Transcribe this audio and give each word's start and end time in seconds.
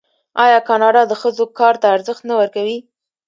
آیا 0.45 0.59
کاناډا 0.67 1.03
د 1.07 1.13
ښځو 1.21 1.45
کار 1.59 1.75
ته 1.81 1.85
ارزښت 1.95 2.21
نه 2.29 2.35
ورکوي؟ 2.39 2.77